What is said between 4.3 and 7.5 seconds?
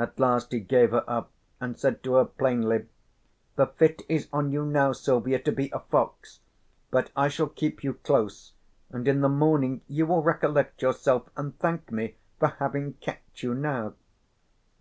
on you now Silvia to be a fox, but I shall